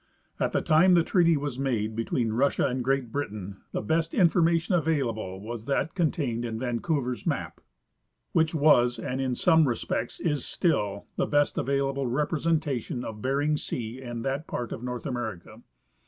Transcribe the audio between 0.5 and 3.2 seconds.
the time the treaty was made between Russia and Great